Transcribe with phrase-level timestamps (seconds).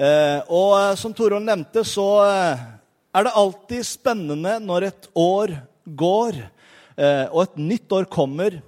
[0.00, 2.60] Eh, og eh, som Torolf nevnte, så eh,
[3.12, 6.42] er det alltid spennende når et år går,
[7.00, 8.58] og et nytt år kommer.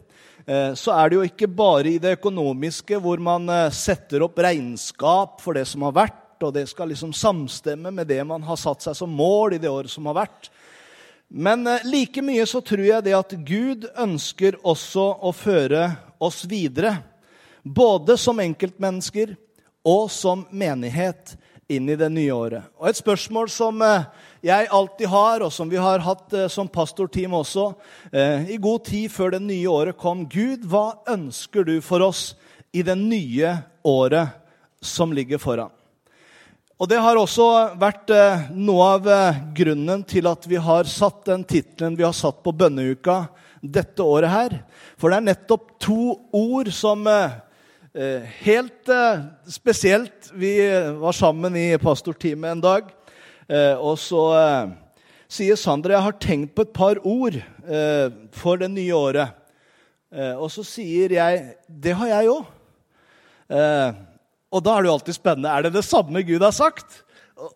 [0.73, 3.45] Så er det jo ikke bare i det økonomiske hvor man
[3.77, 8.23] setter opp regnskap for det som har vært, og det skal liksom samstemme med det
[8.25, 10.49] man har satt seg som mål i det året som har vært.
[11.29, 16.97] Men like mye så tror jeg det at Gud ønsker også å føre oss videre
[17.63, 19.37] både som enkeltmennesker
[19.83, 21.37] og som menighet
[21.73, 22.69] inn i det nye året.
[22.79, 24.07] Og Et spørsmål som eh,
[24.45, 27.73] jeg alltid har, og som vi har hatt eh, som pastorteam også,
[28.13, 32.33] eh, i god tid før det nye året kom Gud, hva ønsker du for oss
[32.73, 34.37] i det nye året
[34.83, 35.73] som ligger foran?
[36.83, 37.45] Og Det har også
[37.79, 38.11] vært
[38.59, 39.05] noe av
[39.55, 43.21] grunnen til at vi har satt den tittelen vi har satt på bønneuka
[43.63, 44.57] dette året her.
[44.99, 47.07] For det er nettopp to ord som
[47.93, 50.55] helt eh, spesielt Vi
[50.97, 52.87] var sammen i pastorteamet en dag,
[53.49, 54.23] eh, og så
[55.29, 57.37] sier Sander jeg har tenkt på et par ord
[58.37, 59.39] for det nye året.
[60.13, 62.51] Og så sier jeg det har jeg òg.
[64.53, 65.49] Og da er det jo alltid spennende.
[65.49, 66.99] Er det det samme Gud har sagt?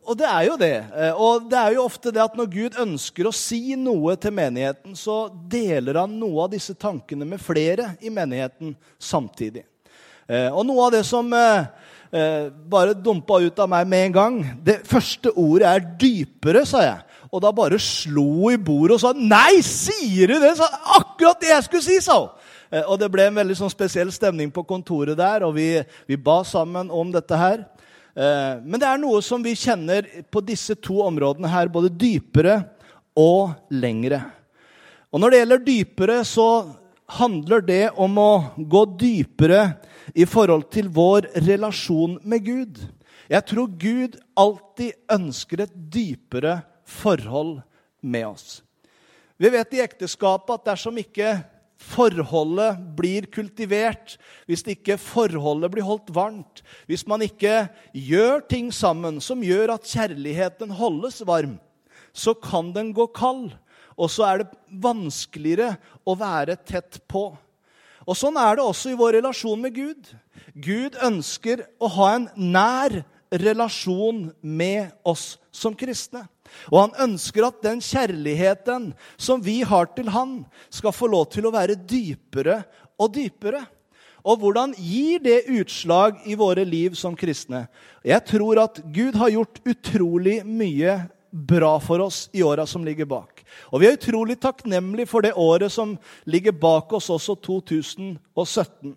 [0.09, 0.73] Og det er jo det.
[1.21, 4.97] Og det er jo ofte det at når Gud ønsker å si noe til menigheten,
[4.97, 9.67] så deler han noe av disse tankene med flere i menigheten samtidig.
[10.27, 11.67] Eh, og noe av det som eh,
[12.11, 16.83] eh, bare dumpa ut av meg med en gang Det første ordet er 'dypere', sa
[16.83, 16.99] jeg.
[17.31, 20.67] Og da bare slo i bordet og sa 'Nei, sier du det?' Sa,
[20.99, 22.31] akkurat det jeg skulle si, sa hun.
[22.91, 25.79] Og det ble en veldig sånn spesiell stemning på kontoret der, og vi,
[26.09, 27.63] vi ba sammen om dette her.
[28.17, 30.03] Men det er noe som vi kjenner
[30.35, 32.65] på disse to områdene her, både dypere
[33.15, 34.19] og lengre.
[35.15, 36.49] Og når det gjelder dypere, så
[37.07, 39.77] handler det om å gå dypere
[40.15, 42.81] i forhold til vår relasjon med Gud.
[43.31, 47.61] Jeg tror Gud alltid ønsker et dypere forhold
[48.03, 48.63] med oss.
[49.37, 51.35] Vi vet i ekteskapet at dersom ikke
[51.77, 54.17] forholdet blir kultivert,
[54.49, 59.91] hvis ikke forholdet blir holdt varmt, hvis man ikke gjør ting sammen som gjør at
[59.91, 61.59] kjærligheten holdes varm,
[62.17, 63.53] så kan den gå kald.
[63.97, 65.75] Og så er det vanskeligere
[66.05, 67.31] å være tett på.
[68.07, 70.11] Og Sånn er det også i vår relasjon med Gud.
[70.55, 73.01] Gud ønsker å ha en nær
[73.33, 76.27] relasjon med oss som kristne.
[76.71, 81.49] Og han ønsker at den kjærligheten som vi har til han, skal få lov til
[81.49, 82.61] å være dypere
[83.01, 83.65] og dypere.
[84.27, 87.67] Og hvordan gir det utslag i våre liv som kristne?
[88.07, 90.99] Jeg tror at Gud har gjort utrolig mye
[91.31, 93.36] bra for oss i åra som ligger bak.
[93.73, 98.97] Og vi er utrolig takknemlige for det året som ligger bak oss, også 2017.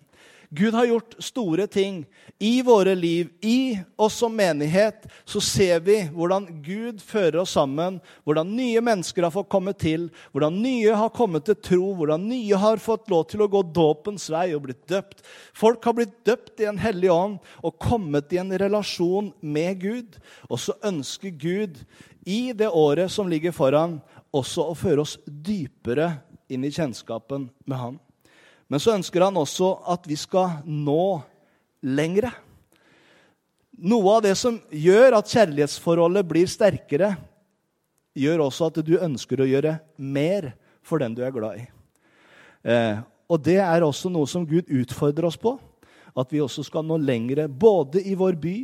[0.52, 2.00] Gud har gjort store ting
[2.42, 3.28] i våre liv.
[3.40, 9.22] I oss som menighet så ser vi hvordan Gud fører oss sammen, hvordan nye mennesker
[9.22, 13.28] har fått komme til, hvordan nye har kommet til tro, hvordan nye har fått lov
[13.30, 15.22] til å gå dåpens vei og blitt døpt.
[15.54, 20.18] Folk har blitt døpt i en hellig ånd og kommet i en relasjon med Gud.
[20.50, 21.78] Og så ønsker Gud
[22.26, 24.00] i det året som ligger foran,
[24.36, 26.12] også å føre oss dypere
[26.50, 27.98] inn i kjennskapen med Han.
[28.70, 31.22] Men så ønsker han også at vi skal nå
[31.82, 32.30] lengre.
[33.80, 37.14] Noe av det som gjør at kjærlighetsforholdet blir sterkere,
[38.14, 40.52] gjør også at du ønsker å gjøre mer
[40.86, 41.66] for den du er glad i.
[42.62, 45.56] Eh, og det er også noe som Gud utfordrer oss på.
[46.14, 48.56] At vi også skal nå lengre, både i vår by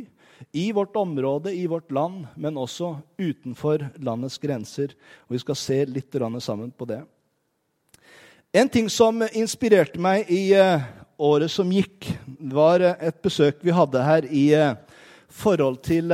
[0.51, 4.93] i vårt område, i vårt land, men også utenfor landets grenser.
[5.27, 7.03] Og Vi skal se litt sammen på det.
[8.53, 10.81] En ting som inspirerte meg i eh,
[11.19, 12.07] året som gikk,
[12.39, 14.77] var eh, et besøk vi hadde her i eh,
[15.29, 16.13] forhold til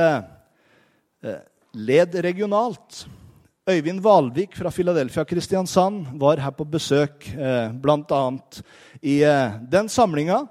[1.74, 3.04] led regionalt.
[3.70, 7.30] Øyvind Valvik fra Philadelphia Kristiansand var her på besøk,
[7.80, 8.22] bl.a.
[9.00, 9.14] i
[9.72, 10.42] den samlinga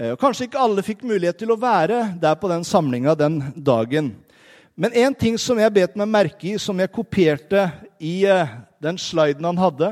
[0.00, 4.14] og Kanskje ikke alle fikk mulighet til å være der på den samlinga den dagen.
[4.72, 7.66] Men én ting som jeg bet meg merke i, som jeg kopierte
[8.00, 9.90] i eh, den sliden han hadde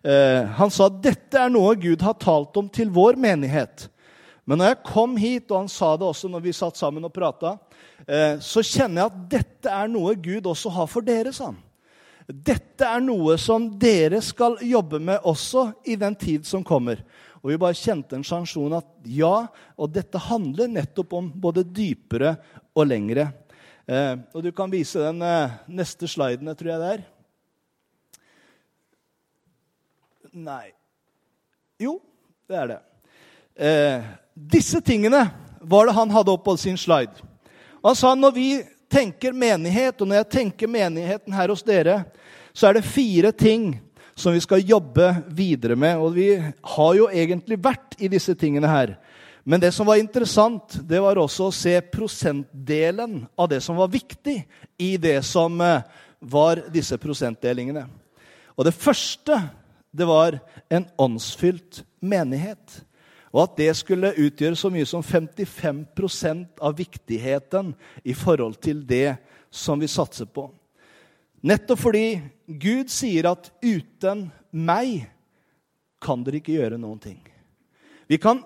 [0.00, 3.90] eh, Han sa dette er noe Gud har talt om til vår menighet.
[4.48, 7.12] Men når jeg kom hit, og han sa det også når vi satt sammen og
[7.12, 7.58] prata,
[8.06, 11.60] eh, så kjenner jeg at dette er noe Gud også har for dere, sa han.
[12.24, 17.02] Dette er noe som dere skal jobbe med også i den tid som kommer.
[17.42, 22.36] Og vi bare kjente en sanksjon at ja, og dette handler nettopp om både dypere
[22.78, 23.32] og lengre.
[23.90, 27.02] Eh, og du kan vise den eh, neste sliden, tror jeg det er.
[30.32, 30.70] Nei
[31.82, 31.98] Jo,
[32.48, 32.78] det er det.
[33.58, 35.26] Eh, disse tingene
[35.60, 37.26] var det han hadde opp på sin slide.
[37.82, 38.48] Han sa når vi
[38.92, 42.04] tenker menighet, og når jeg tenker menigheten her hos dere,
[42.54, 43.74] så er det fire ting
[44.14, 45.98] som vi skal jobbe videre med.
[45.98, 48.96] Og vi har jo egentlig vært i disse tingene her.
[49.44, 53.90] Men det som var interessant, det var også å se prosentdelen av det som var
[53.90, 54.36] viktig
[54.78, 55.82] i det som eh,
[56.22, 57.88] var disse prosentdelingene.
[58.54, 59.40] Og det første,
[59.90, 60.38] det var
[60.70, 62.82] en åndsfylt menighet.
[63.32, 67.72] Og at det skulle utgjøre så mye som 55% av viktigheten
[68.04, 69.16] i forhold til det
[69.50, 70.46] som vi satser på.
[71.42, 72.06] Nettopp fordi
[72.46, 75.08] Gud sier at 'uten meg
[76.00, 77.22] kan dere ikke gjøre noen ting'.
[78.06, 78.42] Vi kan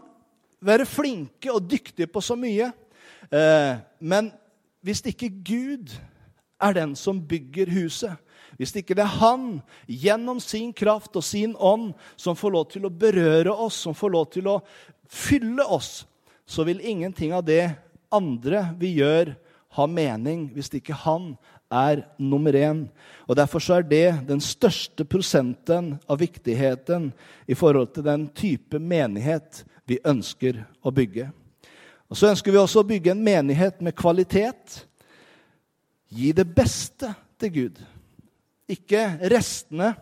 [0.60, 2.72] være flinke og dyktige på så mye,
[3.32, 4.32] eh, men
[4.81, 5.93] hvis ikke Gud
[6.60, 8.16] er den som bygger huset,
[8.56, 12.87] hvis ikke det er Han gjennom sin kraft og sin ånd som får lov til
[12.87, 14.60] å berøre oss, som får lov til å
[15.08, 16.06] fylle oss,
[16.46, 17.76] så vil ingenting av det
[18.12, 19.34] andre vi gjør,
[19.76, 21.34] ha mening hvis ikke Han
[21.70, 22.86] er nummer én.
[23.28, 27.12] Og Derfor så er det den største prosenten av viktigheten
[27.46, 31.30] i forhold til den type menighet vi ønsker å bygge.
[32.08, 34.86] Og Så ønsker vi også å bygge en menighet med kvalitet.
[36.08, 37.80] Gi det beste til Gud.
[38.68, 39.94] Ikke restene,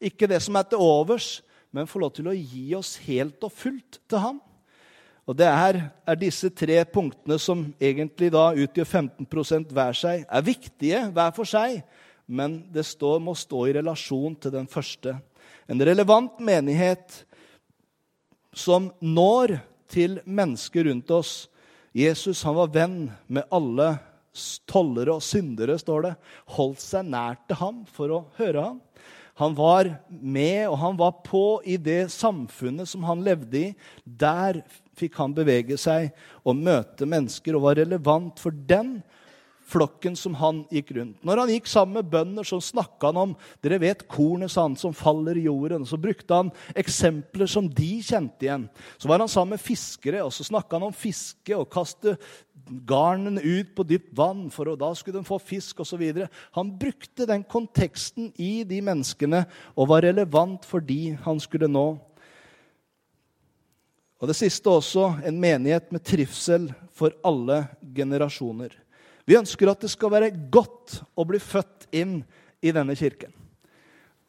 [0.00, 1.42] ikke det som er til overs,
[1.72, 4.40] men få lov til å gi oss helt og fullt til ham.
[5.28, 10.46] Og det er, er, disse tre punktene som egentlig da utgjør 15 hver seg, er
[10.46, 11.82] viktige hver for seg,
[12.26, 15.14] men det står, må stå i relasjon til den første.
[15.70, 17.22] En relevant menighet
[18.52, 19.60] som når
[19.92, 21.32] til mennesker rundt oss.
[21.94, 22.98] Jesus han var venn
[23.28, 23.94] med alle
[24.68, 26.12] tollere og syndere, står det.
[26.56, 28.80] Holdt seg nær til ham for å høre ham.
[29.40, 33.68] Han var med, og han var på i det samfunnet som han levde i.
[34.04, 34.60] Der
[34.98, 36.10] fikk han bevege seg
[36.44, 38.98] og møte mennesker og var relevant for den
[39.72, 41.20] flokken som han gikk rundt.
[41.24, 43.34] Når han gikk sammen med bønder, så snakka han om
[43.64, 45.86] dere vet kornet sant, som faller i jorden.
[45.88, 48.68] Så brukte han eksempler som de kjente igjen.
[49.00, 52.16] Så var han sammen med fiskere, og så snakka han om fiske og kaste
[52.88, 56.04] garnene ut på dypt vann, for da skulle de få fisk osv.
[56.56, 61.86] Han brukte den konteksten i de menneskene og var relevant for de han skulle nå.
[64.22, 68.76] Og det siste også en menighet med trivsel for alle generasjoner.
[69.26, 72.20] Vi ønsker at det skal være godt å bli født inn
[72.62, 73.34] i denne kirken.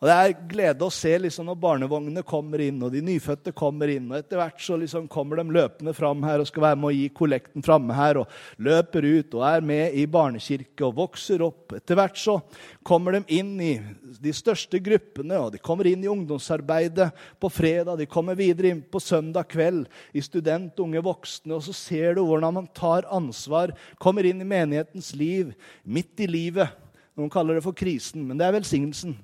[0.04, 3.88] Og Det er glede å se liksom, når barnevognene kommer inn, og de nyfødte kommer
[3.88, 4.10] inn.
[4.12, 6.98] og Etter hvert så liksom, kommer de løpende fram her og skal være med å
[6.98, 8.20] gi kollekten framme her.
[8.20, 11.78] og Løper ut og er med i barnekirke og vokser opp.
[11.80, 12.36] Etter hvert så
[12.84, 13.72] kommer de inn i
[14.20, 18.04] de største gruppene, og de kommer inn i ungdomsarbeidet på fredag.
[18.04, 21.56] De kommer videre inn på søndag kveld i student, unge voksne.
[21.56, 23.72] Og så ser du hvordan man tar ansvar,
[24.04, 25.56] kommer inn i menighetens liv,
[25.88, 26.81] midt i livet.
[27.16, 29.22] Noen kaller det for krisen, men det er velsignelsen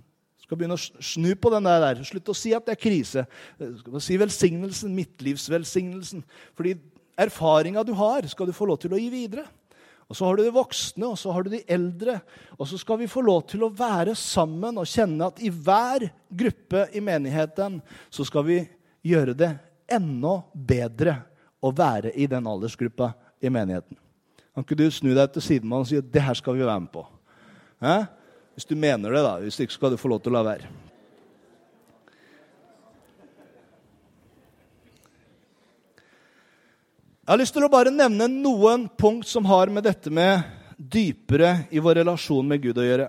[0.49, 1.99] skal begynne å snu på den der.
[2.07, 3.23] Slutt å si at det er krise.
[3.59, 6.23] Skal si velsignelsen, midtlivsvelsignelsen.
[6.57, 6.73] Fordi
[7.21, 9.45] erfaringa du har, skal du få lov til å gi videre.
[10.09, 12.17] Og Så har du de voksne, og så har du de eldre.
[12.57, 16.07] Og så skal vi få lov til å være sammen og kjenne at i hver
[16.33, 17.77] gruppe i menigheten
[18.09, 18.63] så skal vi
[19.05, 19.51] gjøre det
[19.85, 21.13] enda bedre
[21.61, 24.01] å være i den aldersgruppa i menigheten.
[24.49, 26.87] Kan ikke du snu deg til sidemannen og si at det her skal vi være
[26.87, 27.05] med på?
[27.85, 28.09] Eh?
[28.59, 29.37] Hvis du mener det, da.
[29.39, 30.65] Hvis ikke skal du få lov til å la være.
[37.23, 40.43] Jeg har lyst til å bare nevne noen punkt som har med dette med
[40.75, 43.05] dypere i vår relasjon med Gud å gjøre.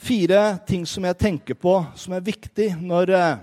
[0.00, 3.42] Fire ting som jeg tenker på som er viktig når eh,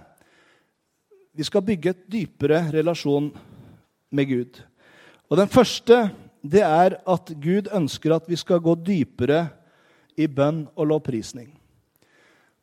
[1.37, 3.27] vi skal bygge et dypere relasjon
[4.09, 4.57] med Gud.
[5.29, 6.07] Og Den første
[6.41, 9.43] det er at Gud ønsker at vi skal gå dypere
[10.15, 11.49] i bønn og lovprisning.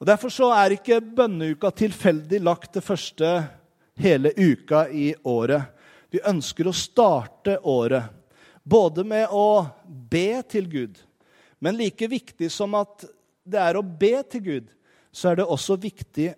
[0.03, 3.29] Og Derfor så er ikke bønneuka tilfeldig lagt til første
[4.03, 5.63] hele uka i året.
[6.11, 8.11] Vi ønsker å starte året
[8.63, 10.99] både med å be til Gud,
[11.63, 13.07] men like viktig som at
[13.47, 14.67] det er å be til Gud,
[15.13, 16.33] så er det også viktig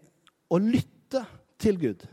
[0.52, 1.24] å lytte
[1.60, 2.04] til Gud.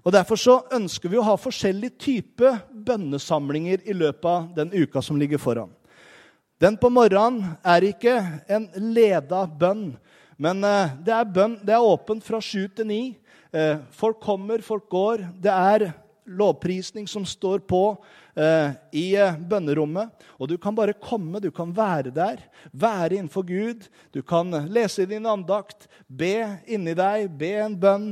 [0.00, 5.02] Og Derfor så ønsker vi å ha forskjellige typer bønnesamlinger i løpet av den uka
[5.04, 5.70] som ligger foran.
[6.60, 8.18] Den på morgenen er ikke
[8.52, 9.94] en leda bønn,
[10.36, 13.00] men eh, det er, bønn, det er åpent fra sju til ni.
[13.48, 15.24] Eh, folk kommer, folk går.
[15.40, 15.86] Det er
[16.28, 17.80] lovprisning som står på
[18.36, 19.06] eh, i
[19.40, 20.12] bønnerommet.
[20.36, 22.44] Og du kan bare komme, du kan være der,
[22.76, 23.88] være innenfor Gud.
[24.12, 28.10] Du kan lese i din andakt, be inni deg, be en bønn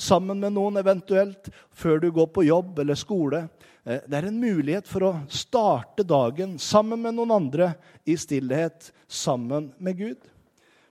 [0.00, 3.44] sammen med noen eventuelt før du går på jobb eller skole.
[3.84, 7.72] Eh, det er en mulighet for å starte dagen sammen med noen andre
[8.04, 10.26] i stillhet, sammen med Gud.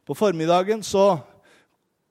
[0.06, 1.20] På formiddagen så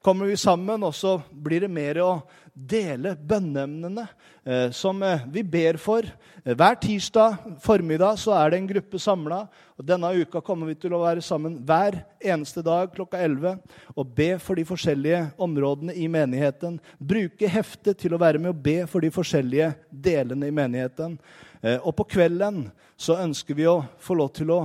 [0.04, 2.12] kommer vi sammen, og så blir det mer å
[2.59, 4.05] dele bønneemnene
[4.45, 6.07] eh, som eh, vi ber for.
[6.43, 9.45] Eh, hver tirsdag formiddag så er det en gruppe samla.
[9.79, 13.61] Denne uka kommer vi til å være sammen hver eneste dag klokka 11
[13.95, 16.81] og be for de forskjellige områdene i menigheten.
[16.99, 21.19] Bruke heftet til å være med og be for de forskjellige delene i menigheten.
[21.62, 22.67] Eh, og på kvelden
[22.99, 24.62] så ønsker vi å få lov til å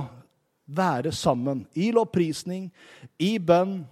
[0.64, 2.70] være sammen i lovprisning,
[3.20, 3.82] i bønn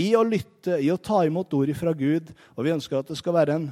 [0.00, 2.30] i å lytte, i å ta imot ord fra Gud.
[2.56, 3.70] Og vi ønsker at det skal være en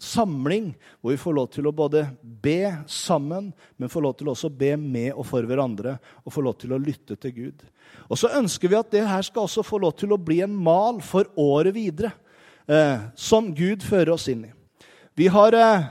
[0.00, 4.48] samling hvor vi får lov til å både be sammen, men får lov til også
[4.48, 7.64] å be med og for hverandre, og få lov til å lytte til Gud.
[8.08, 10.54] Og så ønsker vi at det her skal også få lov til å bli en
[10.56, 12.14] mal for året videre,
[12.66, 14.54] eh, som Gud fører oss inn i.
[15.18, 15.88] Vi har eh,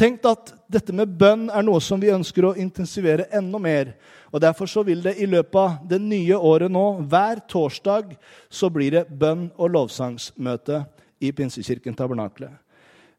[0.00, 3.92] tenkt at dette med bønn er noe som vi ønsker å intensivere enda mer.
[4.32, 8.14] Og Derfor så vil det i løpet av det nye året nå, hver torsdag,
[8.48, 10.84] så blir det bønn- og lovsangsmøte
[11.20, 12.48] i Pinsekirken Tabernakle.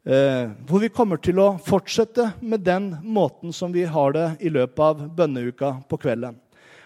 [0.04, 4.50] Eh, hvor vi kommer til å fortsette med den måten som vi har det i
[4.50, 6.40] løpet av bønneuka på kvelden.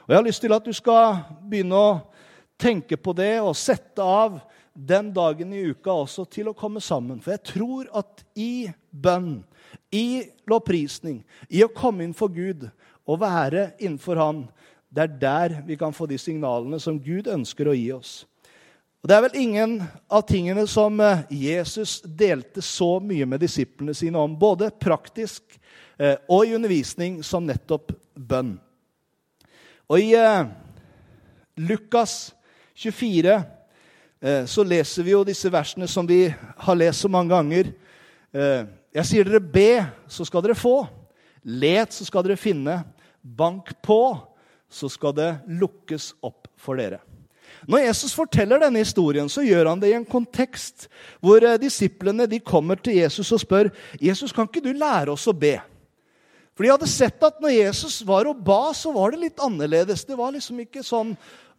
[0.04, 2.02] Og Jeg har lyst til at du skal begynne å
[2.60, 4.42] tenke på det og sette av
[4.76, 7.22] den dagen i uka også til å komme sammen.
[7.24, 9.46] For jeg tror at i bønn,
[9.92, 12.68] i lovprisning, i å komme inn for Gud,
[13.06, 14.46] og være innenfor Han,
[14.90, 18.24] det er der vi kan få de signalene som Gud ønsker å gi oss.
[19.06, 19.74] Og Det er vel ingen
[20.10, 25.44] av tingene som eh, Jesus delte så mye med disiplene sine om, både praktisk
[26.00, 28.56] eh, og i undervisning, som nettopp bønn.
[29.86, 30.48] Og I eh,
[31.70, 32.34] Lukas
[32.74, 33.44] 24
[34.50, 37.68] så leser vi jo disse versene som vi har lest så mange ganger.
[38.96, 40.86] Jeg sier dere be, så skal dere få.
[41.44, 42.80] Let, så skal dere finne.
[43.22, 44.00] Bank på,
[44.72, 47.02] så skal det lukkes opp for dere.
[47.68, 50.88] Når Jesus forteller denne historien, så gjør han det i en kontekst
[51.24, 53.72] hvor eh, disiplene de kommer til Jesus og spør
[54.02, 55.58] Jesus, kan ikke du lære oss å be.
[56.56, 60.06] For de hadde sett at når Jesus var og ba, så var det litt annerledes.
[60.08, 61.16] Det var liksom ikke sånn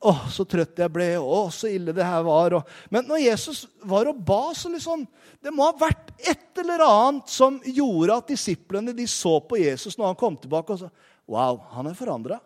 [0.06, 1.08] å, så trøtt jeg ble.
[1.18, 2.54] Å, så ille det her var.
[2.92, 5.06] Men når Jesus var og ba, så liksom
[5.42, 9.98] Det må ha vært et eller annet som gjorde at disiplene de så på Jesus
[9.98, 10.74] når han kom tilbake.
[10.74, 10.88] og sa,
[11.26, 12.40] Wow, han er forandra.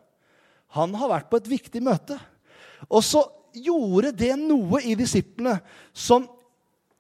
[0.77, 2.19] Han har vært på et viktig møte.
[2.89, 3.23] Og så
[3.57, 5.57] gjorde det noe i disiplene
[5.93, 6.27] som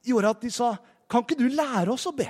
[0.06, 0.74] gjorde at de sa
[1.10, 2.28] Kan ikke du lære oss å be?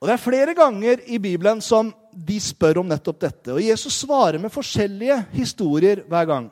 [0.00, 3.52] Og Det er flere ganger i Bibelen som de spør om nettopp dette.
[3.54, 6.50] Og Jesus svarer med forskjellige historier hver gang.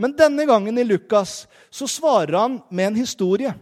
[0.00, 3.52] Men denne gangen i Lukas så svarer han med en historie.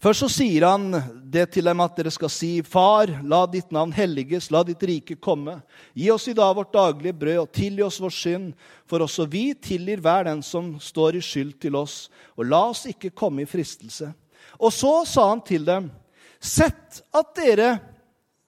[0.00, 0.94] Først så sier han
[1.28, 5.18] det til dem at dere skal si, 'Far, la ditt navn helliges, la ditt rike
[5.20, 5.60] komme.'
[5.94, 8.54] 'Gi oss i dag vårt daglige brød, og tilgi oss vår synd.'
[8.86, 12.08] 'For også vi tilgir hver den som står i skyld til oss.'
[12.38, 14.14] 'Og la oss ikke komme i fristelse.'
[14.58, 15.90] Og så sa han til dem,
[16.40, 17.78] 'Sett at dere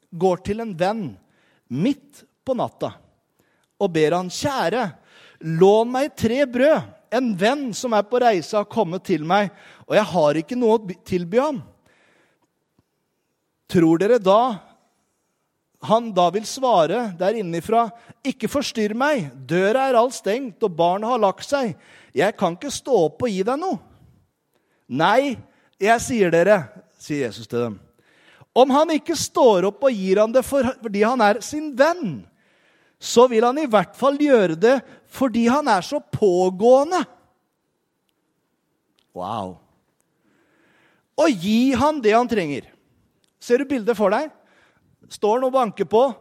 [0.08, 1.18] går til en venn
[1.72, 2.92] midt på natta'
[3.82, 4.84] og ber han, 'Kjære,
[5.58, 9.50] lån meg tre brød.' en venn som er på reise, har kommet til meg,
[9.84, 11.58] og jeg har ikke noe å tilby ham.
[13.68, 14.38] Tror dere da
[15.82, 17.90] han da vil svare der innifra,
[18.24, 21.76] 'Ikke forstyrr meg, døra er alt stengt, og barnet har lagt seg.'
[22.14, 23.80] 'Jeg kan ikke stå opp og gi deg noe.'
[24.88, 25.36] 'Nei,
[25.80, 27.80] jeg sier dere', sier Jesus til dem.
[28.52, 32.26] 'Om han ikke står opp og gir han det fordi han er sin venn,'
[33.02, 34.76] så vil han i hvert fall gjøre det
[35.10, 37.02] fordi han er så pågående.
[39.12, 39.58] Wow.
[41.18, 42.68] Og gi han det han trenger.
[43.42, 44.30] Ser du bildet for deg?
[45.10, 46.14] Står han og banker på.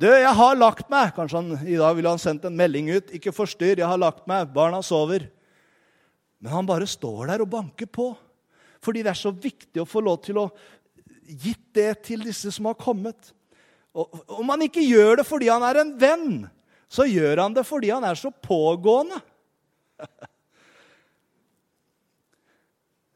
[0.00, 3.12] 'Du, jeg har lagt meg.' Kanskje han, i dag ville han sendt en melding ut.
[3.12, 4.48] 'Ikke forstyrr, jeg har lagt meg.
[4.50, 5.28] Barna sover.'
[6.40, 8.16] Men han bare står der og banker på.
[8.82, 10.48] Fordi det er så viktig å få lov til å
[11.32, 13.32] gitt det til disse som har kommet.
[13.92, 16.30] Og om han ikke gjør det fordi han er en venn,
[16.92, 19.20] så gjør han det fordi han er så pågående.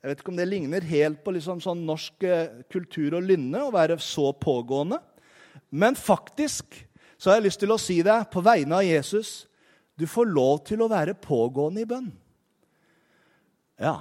[0.01, 3.65] Jeg vet ikke om det ligner helt på liksom sånn norsk eh, kultur og lynne
[3.65, 5.01] å være så pågående.
[5.75, 6.77] Men faktisk
[7.19, 9.49] så har jeg lyst til å si deg på vegne av Jesus
[9.97, 12.11] du får lov til å være pågående i bønn.
[13.81, 13.97] Ja.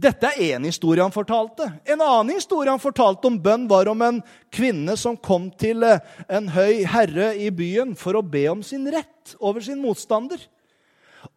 [0.00, 1.66] Dette er én historie han fortalte.
[1.84, 4.22] En annen historie han fortalte om bønn, var om en
[4.52, 6.00] kvinne som kom til eh,
[6.32, 10.40] en høy herre i byen for å be om sin rett over sin motstander.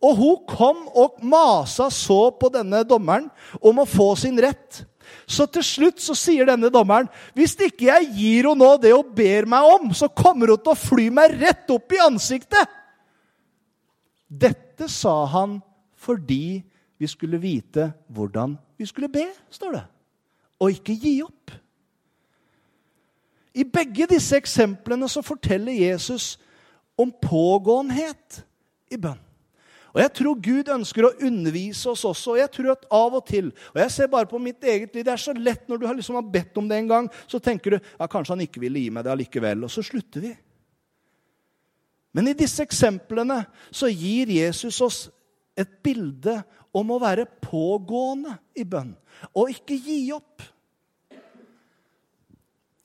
[0.01, 3.29] Og hun kom og masa så på denne dommeren
[3.61, 4.83] om å få sin rett.
[5.29, 9.13] Så til slutt så sier denne dommeren hvis ikke jeg gir henne nå det hun
[9.15, 12.71] ber meg om, så kommer hun til å fly meg rett opp i ansiktet.
[14.25, 15.59] Dette sa han
[16.05, 16.63] fordi
[16.97, 19.83] vi skulle vite hvordan vi skulle be, står det.
[20.59, 21.51] Og ikke gi opp.
[23.55, 26.35] I begge disse eksemplene så forteller Jesus
[26.99, 28.43] om pågåenhet
[28.91, 29.19] i bønn.
[29.95, 32.31] Og Jeg tror Gud ønsker å undervise oss også.
[32.31, 35.03] og jeg tror at av og til, og jeg ser bare på mitt eget liv,
[35.03, 37.71] Det er så lett når du har liksom bedt om det en gang, så tenker
[37.71, 39.63] du ja, kanskje han ikke ville gi meg det allikevel.
[39.63, 40.35] Og så slutter vi.
[42.13, 45.09] Men i disse eksemplene så gir Jesus oss
[45.55, 46.43] et bilde
[46.75, 48.93] om å være pågående i bønn
[49.33, 50.43] og ikke gi opp.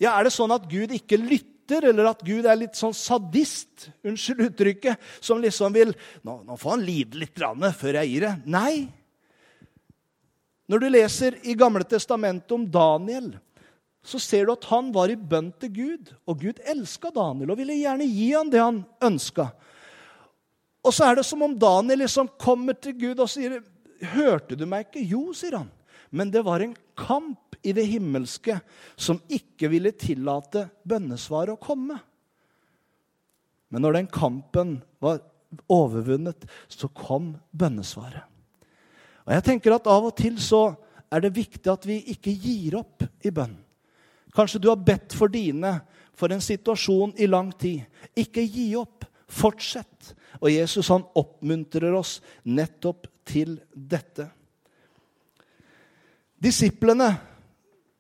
[0.01, 1.47] Ja, Er det sånn at Gud ikke lytter?
[1.71, 5.93] eller at Gud er litt sånn sadist, unnskyld uttrykket, som liksom vil
[6.27, 8.33] Nå, nå får han lide litt før jeg gir det.
[8.51, 8.89] Nei.
[10.67, 13.33] Når du leser i Gamle testamentet om Daniel,
[14.03, 16.13] så ser du at han var i bønn til Gud.
[16.27, 19.51] Og Gud elska Daniel og ville gjerne gi han det han ønska.
[20.81, 23.61] Og så er det som om Daniel liksom kommer til Gud og sier,
[24.01, 25.71] 'Hørte du meg ikke?' Jo, sier han.
[26.11, 28.61] Men det var en kamp i det himmelske
[28.97, 32.01] som ikke ville tillate bønnesvaret å komme.
[33.71, 35.21] Men når den kampen var
[35.71, 38.27] overvunnet, så kom bønnesvaret.
[39.27, 40.75] Og jeg tenker at Av og til så
[41.11, 43.55] er det viktig at vi ikke gir opp i bønn.
[44.35, 45.81] Kanskje du har bedt for dine
[46.15, 47.83] for en situasjon i lang tid.
[48.19, 49.07] Ikke gi opp.
[49.31, 50.13] Fortsett.
[50.41, 54.29] Og Jesus han oppmuntrer oss nettopp til dette.
[56.41, 57.11] Disiplene,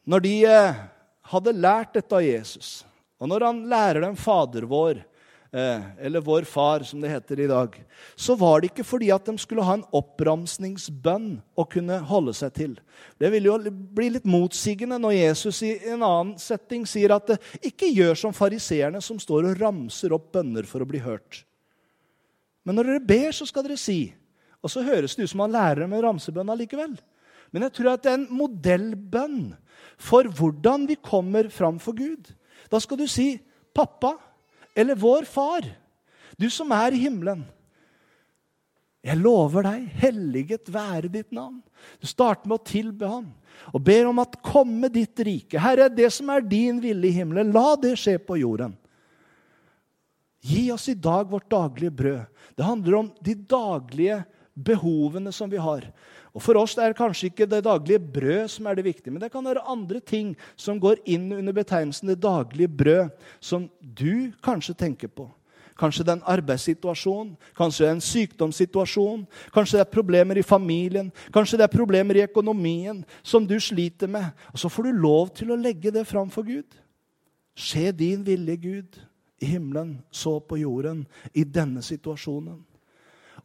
[0.08, 0.78] når de eh,
[1.30, 2.70] hadde lært dette av Jesus,
[3.20, 5.02] og når han lærer dem Fader vår,
[5.52, 7.74] eller Vår Far, som det heter i dag,
[8.14, 12.54] så var det ikke fordi at de skulle ha en oppramsningsbønn å kunne holde seg
[12.54, 12.76] til.
[13.18, 17.40] Det vil jo bli litt motsigende når Jesus i en annen setting sier at det
[17.72, 21.42] ikke gjør som fariseerne, som står og ramser opp bønner for å bli hørt.
[22.62, 24.14] Men når dere ber, så skal dere si
[24.60, 26.92] Og så høres det ut som han lærer en ramsebønn allikevel.
[27.48, 29.54] Men jeg tror at det er en modellbønn
[29.96, 32.28] for hvordan vi kommer fram for Gud.
[32.68, 33.40] Da skal du si
[33.72, 34.18] 'Pappa'
[34.74, 35.76] eller 'Vår Far',
[36.36, 37.44] du som er i himmelen.
[39.00, 41.62] Jeg lover deg, helliget være ditt navn.
[42.00, 43.30] Du starter med å tilbe ham
[43.72, 45.60] og ber om at komme ditt rike.
[45.60, 48.76] Herre, det som er din vilje i himmelen, la det skje på jorden.
[50.40, 52.44] Gi oss i dag vårt daglige brød.
[52.56, 54.22] Det handler om de daglige
[54.54, 55.84] behovene som vi har.
[56.34, 59.22] Og For oss er det kanskje ikke det daglige brød som er det viktige, men
[59.22, 64.30] det kan være andre ting som går inn under betegnelsen det daglige brød, som du
[64.42, 65.28] kanskje tenker på.
[65.80, 70.44] Kanskje det er en arbeidssituasjon, kanskje det er en sykdomssituasjon, kanskje det er problemer i
[70.44, 74.28] familien, kanskje det er problemer i økonomien som du sliter med.
[74.52, 76.68] Og Så får du lov til å legge det fram for Gud.
[77.56, 79.00] Skje din vilje, Gud,
[79.40, 82.60] i himmelen, så på jorden, i denne situasjonen.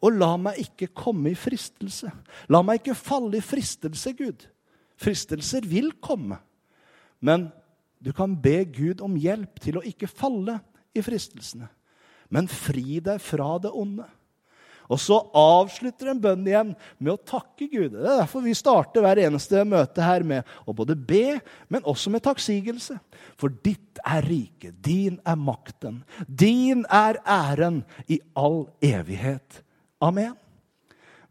[0.03, 2.11] Og la meg ikke komme i fristelse.
[2.51, 4.47] La meg ikke falle i fristelse, Gud.
[4.99, 6.39] Fristelser vil komme.
[7.23, 7.49] Men
[8.03, 10.59] du kan be Gud om hjelp til å ikke falle
[10.95, 11.67] i fristelsene.
[12.33, 14.05] Men fri deg fra det onde.
[14.91, 17.95] Og så avslutter en bønn igjen med å takke Gud.
[17.95, 21.39] Det er derfor vi starter hver eneste møte her med å både be,
[21.73, 22.99] men også med takksigelse.
[23.39, 29.64] For ditt er riket, din er makten, din er æren i all evighet.
[30.05, 30.33] Amen.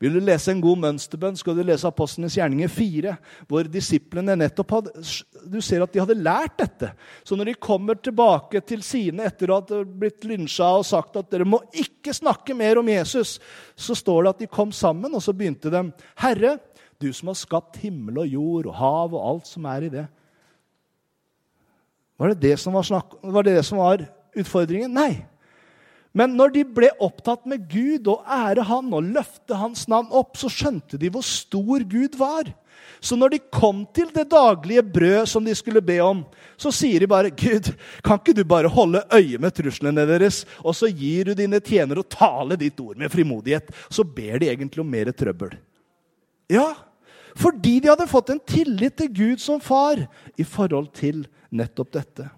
[0.02, 3.12] Vil du lese en god mønsterbønn, skal du lese Apostlenes gjerninger 4,
[3.48, 5.04] hvor disiplene nettopp hadde,
[5.48, 6.90] du ser at de hadde lært dette.
[7.24, 11.30] Så når de kommer tilbake til sine etter å ha blitt lynsja og sagt at
[11.32, 13.38] dere må ikke snakke mer om Jesus,
[13.76, 15.86] så står det at de kom sammen, og så begynte de.
[16.20, 16.58] Herre,
[17.00, 20.04] du som har skapt himmel og jord og hav og alt som er i det.
[22.20, 24.04] Var det det som var, snakk, var, det som var
[24.36, 24.92] utfordringen?
[24.94, 25.24] Nei.
[26.14, 30.38] Men når de ble opptatt med Gud og ære Han og løfte Hans navn opp,
[30.38, 32.52] så skjønte de hvor stor Gud var.
[33.04, 36.22] Så når de kom til det daglige brød som de skulle be om,
[36.56, 37.74] så sier de bare, 'Gud,
[38.04, 42.00] kan ikke du bare holde øye med truslene deres?' 'Og så gir du dine tjenere
[42.00, 45.58] å tale ditt ord med frimodighet.' Så ber de egentlig om mer trøbbel.
[46.48, 46.74] Ja,
[47.34, 49.98] Fordi de hadde fått en tillit til Gud som far
[50.38, 52.30] i forhold til nettopp dette.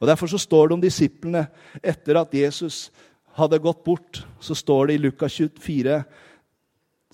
[0.00, 1.46] Og Derfor så står det om disiplene
[1.82, 2.90] etter at Jesus
[3.34, 4.22] hadde gått bort.
[4.40, 6.02] Så står det i Lukas 24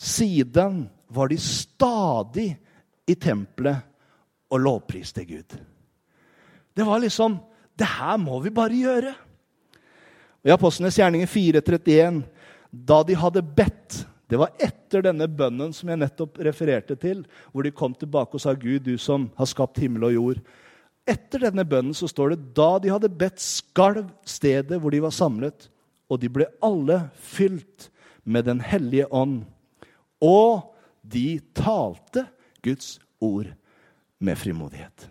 [0.01, 2.55] Siden var de stadig
[3.07, 3.85] i tempelet
[4.51, 5.57] og lovpriste Gud.
[6.75, 7.39] Det var liksom
[7.77, 9.13] Det her må vi bare gjøre.
[10.41, 12.19] Og I Apostlenes gjerninger 4.31,
[12.71, 17.65] da de hadde bedt Det var etter denne bønnen som jeg nettopp refererte til, hvor
[17.67, 20.43] de kom tilbake og sa, 'Gud, du som har skapt himmel og jord'.
[21.09, 25.11] Etter denne bønnen så står det da de hadde bedt, skalv stedet hvor de var
[25.11, 25.67] samlet,
[26.11, 27.89] og de ble alle fylt
[28.25, 29.45] med Den hellige ånd.
[30.21, 32.27] Og de talte
[32.63, 33.49] Guds ord
[34.21, 35.07] med frimodighet.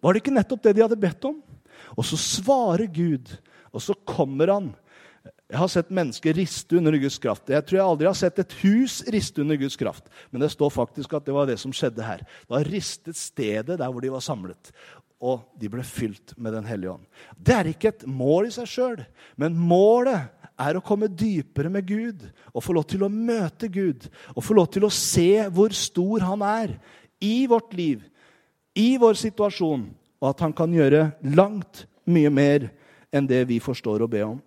[0.00, 1.36] Var det ikke nettopp det de hadde bedt om?
[1.96, 3.28] Og så svarer Gud,
[3.72, 4.72] og så kommer han.
[5.50, 7.50] Jeg har sett mennesker riste under Guds kraft.
[7.52, 10.08] Jeg tror jeg aldri har sett et hus riste under Guds kraft.
[10.32, 12.24] Men det står faktisk at det var det som skjedde her.
[12.48, 14.72] Da ristet stedet der hvor de var samlet.
[15.24, 17.04] Og de ble fylt med Den hellige ånd.
[17.36, 19.04] Det er ikke et mål i seg sjøl,
[19.40, 20.28] men målet
[20.60, 24.54] er å komme dypere med Gud og få lov til å møte Gud og få
[24.58, 26.76] lov til å se hvor stor han er
[27.24, 28.04] i vårt liv,
[28.76, 29.88] i vår situasjon,
[30.20, 32.68] og at han kan gjøre langt mye mer
[33.14, 34.38] enn det vi forstår å be om.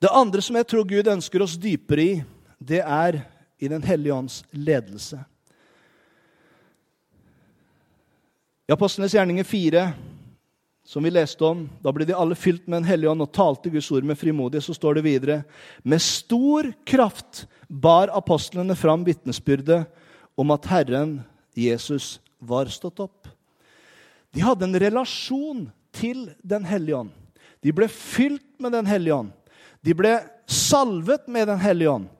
[0.00, 2.14] Det andre som jeg tror Gud ønsker oss dypere i,
[2.58, 3.22] det er
[3.60, 5.18] i Den hellige ånds ledelse.
[8.70, 9.92] I Apostlenes gjerninger 4,
[10.84, 13.72] som vi leste om, da ble de alle fylt med Den hellige ånd og talte
[13.74, 14.62] Guds ord med frimodighet.
[14.62, 15.40] Så står det videre
[15.82, 19.90] med stor kraft bar apostlene fram vitnesbyrdet
[20.38, 21.18] om at Herren
[21.58, 23.26] Jesus var stått opp.
[24.30, 27.14] De hadde en relasjon til Den hellige ånd.
[27.66, 29.36] De ble fylt med Den hellige ånd.
[29.82, 32.10] De ble salvet med Den hellige ånd.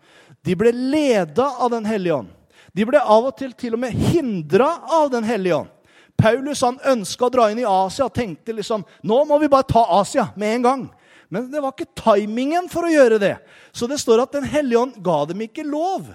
[0.42, 2.38] De ble leda av Den hellige ånd.
[2.74, 5.76] De ble av og til til og med hindra av Den hellige ånd.
[6.20, 9.68] Paulus han ønska å dra inn i Asia og tenkte liksom nå må vi bare
[9.68, 10.88] ta Asia med en gang.
[11.30, 13.37] Men det var ikke timingen for å gjøre det.
[13.72, 16.11] Så det står at Den hellige ånd ga dem ikke lov.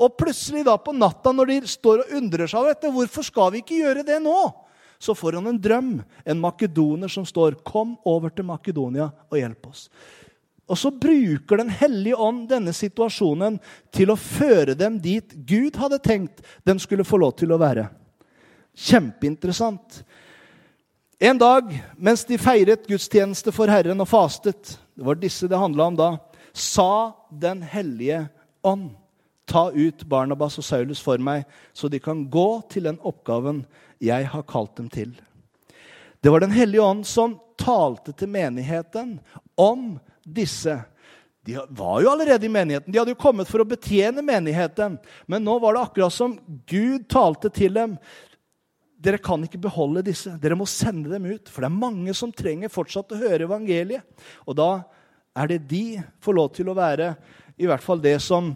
[0.00, 3.52] Og plutselig da på natta når de står og undrer seg over dette, hvorfor skal
[3.52, 4.38] vi ikke gjøre det nå?
[5.00, 5.92] Så får han en drøm,
[6.24, 9.88] en makedoner som står 'Kom over til Makedonia og hjelp oss'.
[10.68, 13.58] Og så bruker Den hellige ånd denne situasjonen
[13.92, 17.99] til å føre dem dit Gud hadde tenkt den skulle få lov til å være.
[18.80, 20.04] Kjempeinteressant.
[21.20, 25.90] En dag mens de feiret gudstjeneste for Herren og fastet, det var disse det handla
[25.90, 26.10] om da,
[26.56, 28.24] sa Den hellige
[28.64, 28.94] ånd,
[29.44, 31.44] ta ut Barnabas og Saulus for meg,
[31.76, 33.64] så de kan gå til den oppgaven
[34.00, 35.12] jeg har kalt dem til.
[36.20, 39.18] Det var Den hellige ånd som talte til menigheten
[39.60, 40.78] om disse.
[41.44, 42.92] De var jo allerede i menigheten.
[42.92, 44.98] De hadde jo kommet for å betjene menigheten.
[45.26, 46.36] Men nå var det akkurat som
[46.68, 47.96] Gud talte til dem.
[49.00, 50.34] Dere kan ikke beholde disse.
[50.42, 51.48] Dere må sende dem ut.
[51.48, 54.04] For det er mange som trenger fortsatt å høre evangeliet.
[54.44, 54.70] Og da
[55.40, 55.84] er det de
[56.20, 57.14] får lov til å være
[57.60, 58.52] i hvert fall det som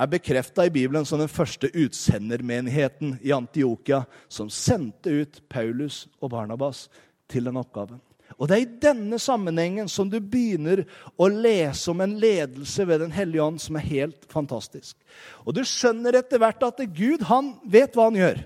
[0.00, 6.32] er bekrefta i Bibelen som den første utsendermenigheten i Antiokia, som sendte ut Paulus og
[6.32, 6.86] Barnabas
[7.28, 8.00] til den oppgaven.
[8.38, 10.84] Og Det er i denne sammenhengen som du begynner
[11.20, 14.96] å lese om en ledelse ved Den hellige ånd som er helt fantastisk.
[15.44, 18.40] Og Du skjønner etter hvert at Gud han vet hva han gjør.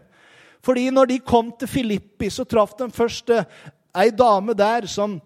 [0.64, 5.18] Fordi når de kom til Filippi, så traff de først ei dame der som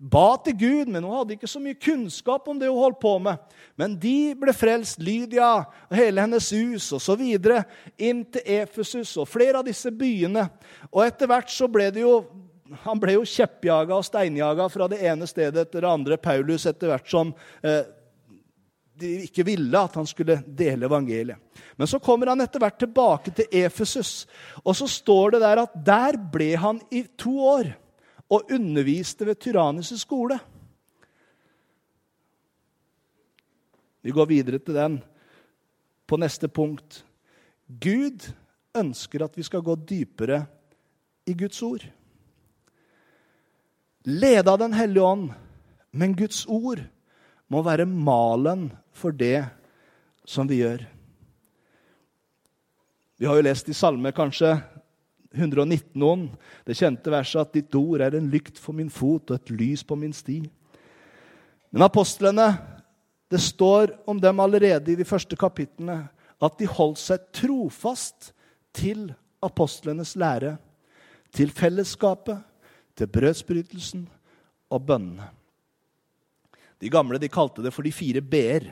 [0.00, 3.18] ba til Gud, men hun hadde ikke så mye kunnskap om det hun holdt på
[3.20, 3.40] med.
[3.76, 7.20] Men de ble frelst, Lydia og hele hennes hus osv.,
[8.00, 10.46] inn til Efesus og flere av disse byene.
[10.88, 12.22] Og etter hvert så ble det jo
[12.84, 16.18] han ble jo kjeppjaga og steinjaga fra det ene stedet etter det andre.
[16.22, 17.32] Paulus etter hvert som
[17.66, 17.82] eh,
[19.00, 21.38] de ikke ville at han skulle dele evangeliet.
[21.76, 24.26] Men så kommer han etter hvert tilbake til Efesus,
[24.64, 27.72] og så står det der at der ble han i to år
[28.30, 30.38] og underviste ved Tyrannis skole.
[34.00, 35.00] Vi går videre til den
[36.08, 37.02] på neste punkt.
[37.66, 38.30] Gud
[38.76, 40.44] ønsker at vi skal gå dypere
[41.26, 41.84] i Guds ord.
[44.08, 45.28] Lede av Den hellige ånd,
[45.92, 46.80] men Guds ord
[47.50, 49.44] må være malen for det
[50.28, 50.84] som vi gjør.
[53.20, 54.54] Vi har jo lest i Salme kanskje
[55.30, 56.24] 119 noen,
[56.66, 59.84] det kjente verset at 'ditt ord er en lykt for min fot og et lys
[59.86, 60.48] på min sti'.
[61.70, 62.58] Men apostlene,
[63.30, 66.08] det står om dem allerede i de første kapitlene
[66.42, 68.32] at de holdt seg trofast
[68.74, 70.56] til apostlenes lære,
[71.30, 72.40] til fellesskapet,
[72.96, 74.08] til brødsbrytelsen
[74.70, 75.28] og bønnene.
[76.80, 78.70] De gamle de kalte det for de fire b-er.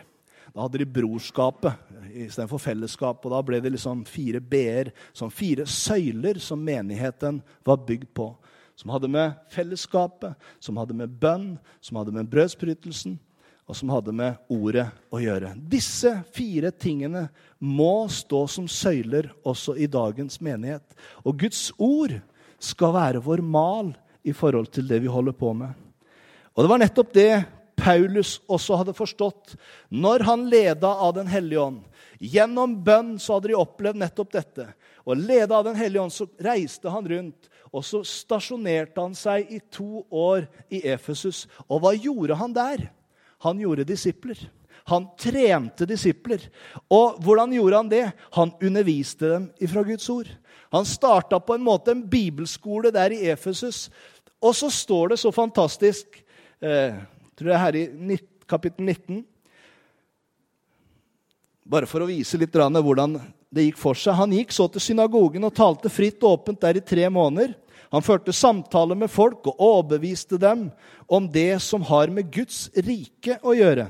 [0.55, 1.73] Da hadde de brorskapet.
[2.09, 3.25] istedenfor fellesskap.
[3.25, 8.31] Og da ble det liksom fire b-er, som fire søyler som menigheten var bygd på.
[8.79, 13.19] Som hadde med fellesskapet, som hadde med bønn, som hadde med brødsbrytelsen,
[13.69, 15.53] og som hadde med ordet å gjøre.
[15.69, 17.27] Disse fire tingene
[17.61, 20.97] må stå som søyler også i dagens menighet.
[21.27, 22.15] Og Guds ord
[22.59, 23.93] skal være vår mal
[24.25, 25.77] i forhold til det vi holder på med.
[26.57, 27.33] Og det var nettopp det
[27.79, 29.55] Paulus også hadde forstått
[29.95, 31.81] når han leda av Den hellige ånd.
[32.19, 34.67] Gjennom bønn så hadde de opplevd nettopp dette.
[35.07, 39.51] Og leda av Den hellige ånd så reiste han rundt, og så stasjonerte han seg
[39.53, 41.47] i to år i Efesus.
[41.69, 42.89] Og hva gjorde han der?
[43.45, 44.41] Han gjorde disipler.
[44.89, 46.47] Han trente disipler.
[46.89, 48.05] Og hvordan gjorde han det?
[48.37, 50.31] Han underviste dem ifra Guds ord.
[50.73, 53.89] Han starta på en måte en bibelskole der i Efesus.
[54.41, 56.21] Og så står det så fantastisk
[56.61, 56.97] eh,
[57.39, 59.25] tror det er her i kapittel 19
[61.69, 63.19] Bare for å vise litt hvordan
[63.53, 64.17] det gikk for seg.
[64.17, 67.53] Han gikk så til synagogen og talte fritt og åpent der i tre måneder.
[67.93, 70.71] Han førte samtaler med folk og overbeviste dem
[71.05, 73.89] om det som har med Guds rike å gjøre.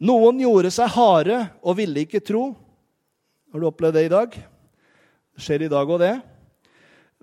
[0.00, 2.50] Noen gjorde seg harde og ville ikke tro.
[3.52, 4.36] Har du opplevd det i dag?
[5.36, 6.14] Det skjer i dag òg, det.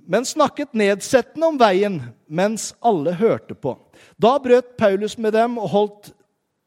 [0.08, 3.76] Men snakket nedsettende om veien mens alle hørte på.
[4.16, 6.14] Da brøt Paulus med dem og holdt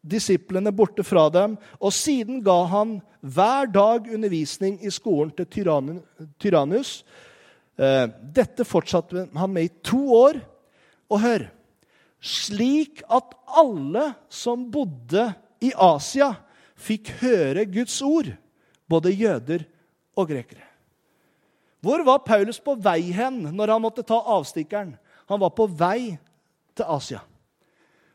[0.00, 1.56] disiplene borte fra dem.
[1.80, 5.48] Og siden ga han hver dag undervisning i skolen til
[6.40, 7.00] Tyrannus
[7.80, 10.40] Eh, dette fortsatte han med i to år.
[11.10, 11.48] Og hør
[12.20, 15.22] Slik at alle som bodde
[15.64, 16.34] i Asia,
[16.76, 18.28] fikk høre Guds ord,
[18.84, 19.64] både jøder
[20.12, 20.66] og grekere.
[21.80, 24.94] Hvor var Paulus på vei hen når han måtte ta avstikkeren?
[25.30, 26.18] Han var på vei
[26.76, 27.22] til Asia.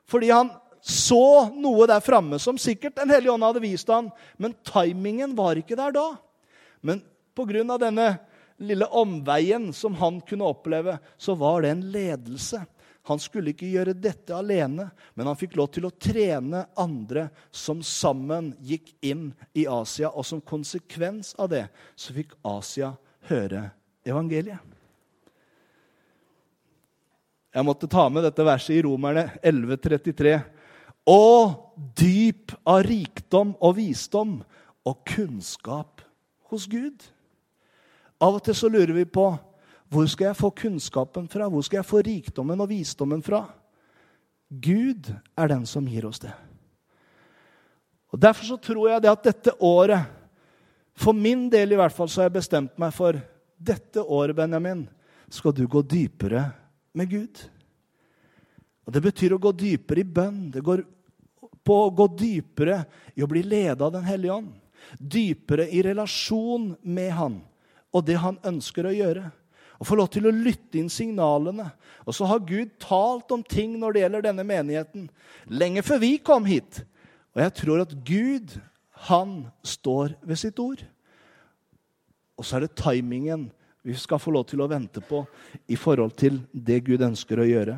[0.06, 0.52] Fordi han
[0.86, 5.58] så noe der framme som sikkert Den hellige ånd hadde vist ham, men timingen var
[5.58, 6.08] ikke der da.
[6.86, 7.02] Men
[7.34, 7.78] pga.
[7.82, 8.10] denne
[8.58, 12.62] lille omveien som han kunne oppleve, så var det en ledelse.
[13.06, 17.84] Han skulle ikke gjøre dette alene, men han fikk lov til å trene andre som
[17.86, 20.10] sammen gikk inn i Asia.
[20.10, 22.94] Og som konsekvens av det så fikk Asia
[23.30, 23.70] høre
[24.06, 24.60] evangeliet.
[27.56, 30.36] Jeg måtte ta med dette verset i Romerne 11,33.
[31.08, 31.54] Og
[31.96, 34.40] dyp av rikdom og visdom
[34.86, 36.04] og kunnskap
[36.52, 37.06] hos Gud.
[38.20, 39.30] Av og til så lurer vi på
[39.92, 41.48] hvor skal jeg få kunnskapen fra?
[41.48, 43.46] Hvor skal jeg få rikdommen og visdommen fra?
[44.50, 46.34] Gud er den som gir oss det.
[48.12, 50.10] Og Derfor så tror jeg det at dette året,
[50.98, 53.18] for min del i hvert fall, så har jeg bestemt meg for
[53.56, 54.86] dette året, Benjamin,
[55.32, 56.46] skal du gå dypere
[56.96, 57.42] med Gud.
[58.86, 60.52] Og Det betyr å gå dypere i bønn.
[60.54, 60.84] Det går
[61.66, 62.84] på å gå dypere
[63.18, 64.54] i å bli ledet av Den hellige ånd.
[65.00, 67.42] Dypere i relasjon med Han
[67.96, 69.30] og det han ønsker å gjøre.
[69.80, 71.68] Og få lov til å lytte inn signalene.
[72.08, 75.10] Og så har Gud talt om ting når det gjelder denne menigheten,
[75.48, 76.82] lenge før vi kom hit.
[77.36, 78.56] Og jeg tror at Gud,
[79.08, 80.82] han står ved sitt ord.
[82.36, 83.50] Og så er det timingen
[83.86, 85.22] vi skal få lov til å vente på
[85.70, 87.76] i forhold til det Gud ønsker å gjøre.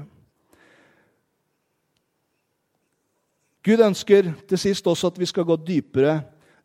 [3.68, 6.22] Gud ønsker til sist også at vi skal gå dypere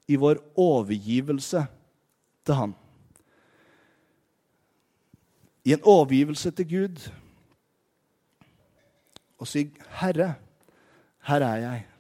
[0.07, 1.65] i vår overgivelse
[2.47, 2.77] til Han
[5.65, 7.11] i en overgivelse til Gud
[9.39, 10.35] og si, 'Herre,
[11.21, 11.92] her er jeg.'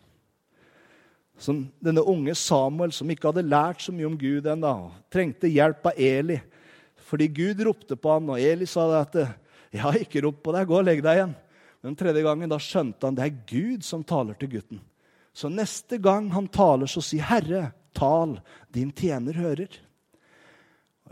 [1.42, 4.72] Som denne unge Samuel som ikke hadde lært så mye om Gud ennå,
[5.10, 6.38] trengte hjelp av Eli.
[7.08, 9.16] Fordi Gud ropte på han, og Eli sa at
[9.72, 11.34] 'Jeg har ikke ropt på deg, gå og legg deg igjen'.
[11.82, 14.80] Men tredje gangen da skjønte han det er Gud som taler til gutten.
[15.34, 18.40] Så neste gang han taler, så si 'Herre, tal,
[18.72, 19.78] din tjener hører'.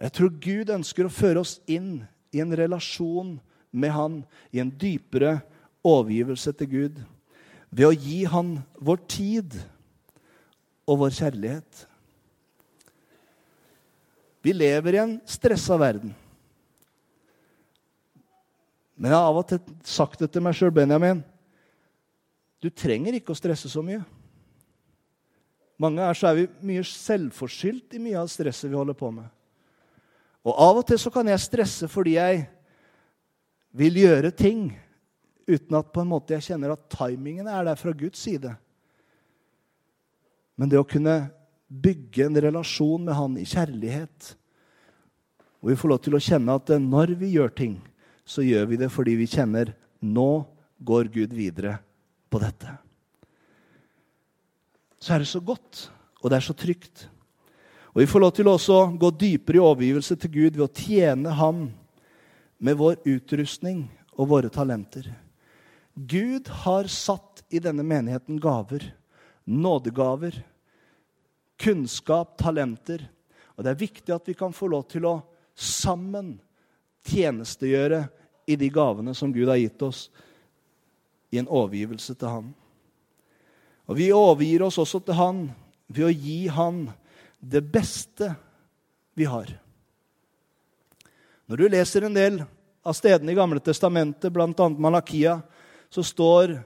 [0.01, 3.41] Jeg tror Gud ønsker å føre oss inn i en relasjon
[3.73, 5.41] med Han, i en dypere
[5.85, 7.03] overgivelse til Gud,
[7.71, 9.59] ved å gi Han vår tid
[10.91, 11.85] og vår kjærlighet.
[14.43, 16.15] Vi lever i en stressa verden.
[19.01, 21.23] Men jeg har av og til sagt det til meg sjøl, Benjamin.
[22.61, 24.03] Du trenger ikke å stresse så mye.
[25.81, 29.29] Mange er så er vi mye selvforskyldt i mye av stresset vi holder på med.
[30.45, 32.43] Og av og til så kan jeg stresse fordi jeg
[33.77, 34.67] vil gjøre ting
[35.49, 38.53] uten at på en måte jeg kjenner at timingen er der fra Guds side.
[40.61, 41.31] Men det å kunne
[41.73, 44.37] bygge en relasjon med Han i kjærlighet,
[45.61, 47.75] Og vi får lov til å kjenne at når vi gjør ting,
[48.25, 50.47] så gjør vi det fordi vi kjenner nå
[50.81, 51.75] går Gud videre
[52.33, 52.79] på dette.
[54.97, 55.91] Så er det så godt,
[56.23, 57.05] og det er så trygt.
[57.93, 60.73] Og vi får lov til også å gå dypere i overgivelse til Gud ved å
[60.73, 61.67] tjene Ham
[62.57, 63.85] med vår utrustning
[64.17, 65.09] og våre talenter.
[65.93, 68.85] Gud har satt i denne menigheten gaver,
[69.45, 70.39] nådegaver,
[71.61, 73.05] kunnskap, talenter.
[73.57, 75.19] Og det er viktig at vi kan få lov til å
[75.55, 76.39] sammen
[77.07, 78.05] tjenestegjøre
[78.51, 80.09] i de gavene som Gud har gitt oss,
[81.31, 82.47] i en overgivelse til Han.
[83.87, 85.45] Og vi overgir oss også til Han
[85.87, 86.89] ved å gi Han
[87.39, 88.33] det beste
[89.15, 89.53] vi har.
[91.47, 92.43] Når du leser en del
[92.87, 94.69] av stedene i Gamle Testamentet, bl.a.
[94.79, 95.41] Malakia,
[95.91, 96.57] så står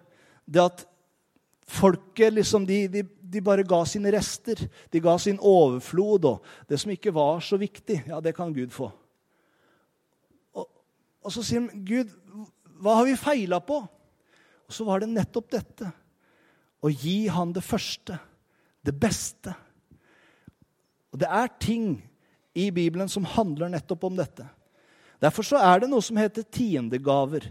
[0.44, 0.85] det at
[1.68, 4.60] folket liksom, de, de, de, bare ga sine rester.
[4.92, 6.28] De ga sin overflod.
[6.30, 8.90] Og det som ikke var så viktig, ja, det kan Gud få.
[10.54, 10.68] Og,
[11.24, 12.14] og så sier de, Gud,
[12.82, 13.82] hva har vi feila på?
[14.64, 15.90] Og så var det nettopp dette.
[16.84, 18.18] Å gi han det første,
[18.84, 19.54] det beste.
[21.14, 21.96] Og det er ting
[22.54, 24.46] i Bibelen som handler nettopp om dette.
[25.22, 27.46] Derfor så er det noe som heter tiendegaver.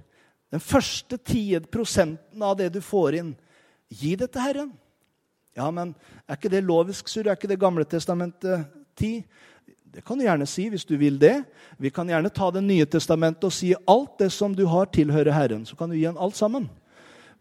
[0.54, 3.32] Den første 10 prosenten av det du får inn,
[3.90, 4.74] gi det til Herren.
[5.54, 5.94] Ja, men
[6.26, 7.28] er ikke det lovisk surr?
[7.30, 8.66] Er ikke det Gamle testamentet
[8.98, 9.24] 10?
[9.94, 11.36] Det kan du gjerne si hvis du vil det.
[11.78, 15.36] Vi kan gjerne ta Det nye testamentet og si alt det som du har, tilhører
[15.36, 15.66] Herren.
[15.66, 16.66] Så kan du gi han alt sammen.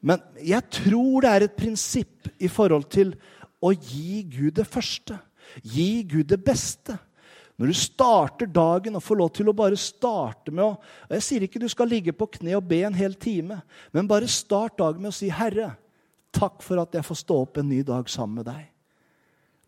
[0.02, 3.14] Men jeg tror det er et prinsipp i forhold til
[3.62, 5.16] å gi Gud det første.
[5.62, 6.98] Gi Gud det beste.
[7.56, 11.24] Når du starter dagen og får lov til å bare starte med å og Jeg
[11.24, 13.60] sier ikke du skal ligge på kne og be en hel time,
[13.92, 15.76] men bare start dagen med å si, 'Herre,
[16.32, 18.68] takk for at jeg får stå opp en ny dag sammen med deg.'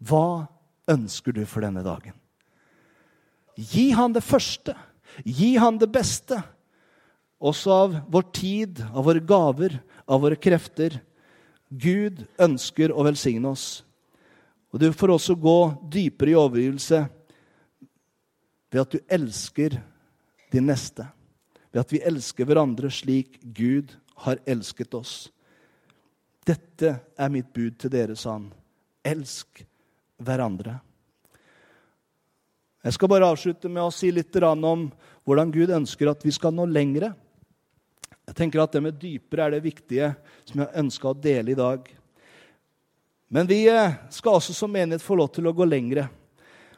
[0.05, 0.49] Hva
[0.91, 2.17] ønsker du for denne dagen?
[3.57, 4.75] Gi han det første.
[5.25, 6.41] Gi han det beste.
[7.41, 10.99] Også av vår tid, av våre gaver, av våre krefter.
[11.71, 13.85] Gud ønsker å velsigne oss.
[14.75, 15.59] Og du får også gå
[15.93, 17.05] dypere i overgivelse
[18.75, 19.77] ved at du elsker
[20.51, 21.07] din neste.
[21.71, 23.95] Ved at vi elsker hverandre slik Gud
[24.27, 25.29] har elsket oss.
[26.45, 28.51] Dette er mitt bud til dere, sa han.
[29.05, 29.65] Elsk
[30.21, 30.77] hverandre.
[32.85, 34.91] Jeg skal bare avslutte med å si litt om
[35.25, 37.15] hvordan Gud ønsker at vi skal nå lengre.
[38.29, 41.57] Jeg tenker at Det med dypere er det viktige som jeg ønska å dele i
[41.57, 41.89] dag.
[43.29, 46.07] Men vi eh, skal også som menighet få lov til å gå lengre.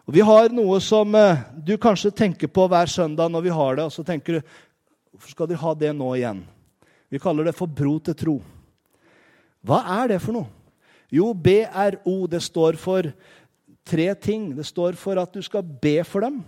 [0.07, 3.77] Og Vi har noe som eh, du kanskje tenker på hver søndag når vi har
[3.77, 3.87] det.
[3.87, 4.41] Og så tenker du
[5.11, 6.45] hvorfor skal de ha det nå igjen?
[7.11, 8.37] Vi kaller det for bro til tro.
[9.67, 10.51] Hva er det for noe?
[11.11, 13.09] Jo, BRO det står for
[13.87, 14.51] tre ting.
[14.55, 16.41] Det står for at du skal be for dem.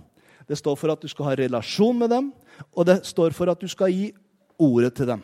[0.48, 2.31] Det står for at du skal ha relasjon med dem.
[2.74, 4.09] Og det står for at du skal gi
[4.59, 5.22] ordet til dem.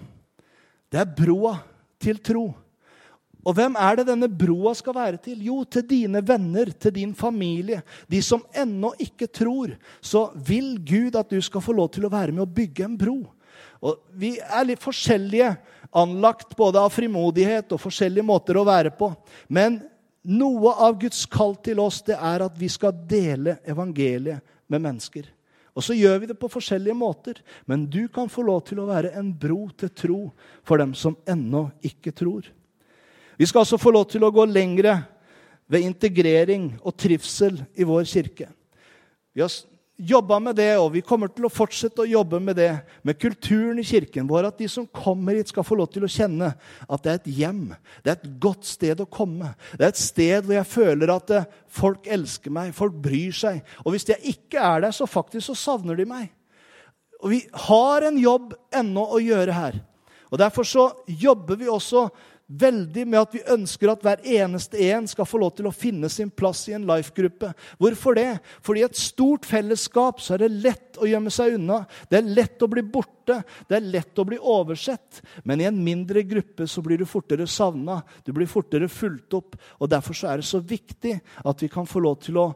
[0.90, 1.56] Det er broa
[2.02, 2.52] til tro.
[3.44, 5.42] Og hvem er det denne broa skal være til?
[5.44, 7.82] Jo, til dine venner, til din familie.
[8.08, 9.74] De som ennå ikke tror.
[10.00, 12.96] Så vil Gud at du skal få lov til å være med å bygge en
[12.98, 13.18] bro.
[13.84, 15.50] Og Vi er litt forskjellige
[15.94, 19.12] anlagt både av frimodighet og forskjellige måter å være på.
[19.48, 19.78] Men
[20.24, 25.28] noe av Guds kall til oss det er at vi skal dele evangeliet med mennesker.
[25.74, 27.40] Og så gjør vi det på forskjellige måter.
[27.66, 30.20] Men du kan få lov til å være en bro til tro
[30.66, 32.46] for dem som ennå ikke tror.
[33.34, 35.00] Vi skal altså få lov til å gå lengre
[35.66, 38.46] ved integrering og trivsel i vår kirke.
[39.34, 39.50] Vi har
[39.96, 42.70] jobba med det, og vi kommer til å fortsette å jobbe med det,
[43.06, 46.10] med kulturen i kirken vår, at de som kommer hit, skal få lov til å
[46.10, 47.62] kjenne at det er et hjem.
[48.02, 49.52] Det er et godt sted å komme.
[49.76, 53.62] Det er et sted hvor jeg føler at eh, folk elsker meg, folk bryr seg.
[53.84, 56.32] Og hvis jeg ikke er der, så faktisk så savner de meg.
[57.22, 59.82] Og vi har en jobb ennå å gjøre her.
[60.34, 62.08] Og Derfor så jobber vi også
[62.46, 66.10] veldig med at vi ønsker at hver eneste en skal få lov til å finne
[66.12, 67.52] sin plass i en life-gruppe.
[67.80, 68.28] Hvorfor det?
[68.64, 71.82] Fordi i et stort fellesskap så er det lett å gjemme seg unna.
[72.10, 73.40] Det er lett å bli borte.
[73.68, 75.22] Det er lett å bli oversett.
[75.48, 78.02] Men i en mindre gruppe så blir du fortere savna.
[78.24, 79.58] Du blir fortere fulgt opp.
[79.80, 82.48] Og Derfor så er det så viktig at vi kan få lov til å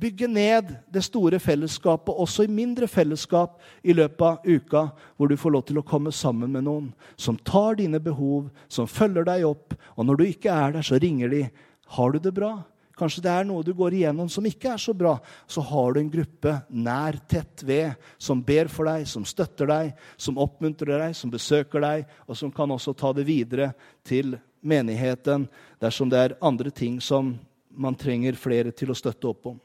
[0.00, 4.86] bygge ned det store fellesskapet, også i mindre fellesskap, i løpet av uka,
[5.16, 6.90] hvor du får lov til å komme sammen med noen
[7.20, 9.76] som tar dine behov, som følger deg opp.
[9.96, 11.48] Og når du ikke er der, så ringer de.
[11.86, 12.64] 'Har du det bra?'
[12.96, 15.18] Kanskje det er noe du går igjennom som ikke er så bra.
[15.48, 19.94] Så har du en gruppe nær, tett ved, som ber for deg, som støtter deg,
[20.16, 23.72] som oppmuntrer deg, som besøker deg, og som kan også ta det videre
[24.04, 25.48] til menigheten
[25.80, 27.38] dersom det er andre ting som
[27.70, 29.60] man trenger flere til å støtte opp om.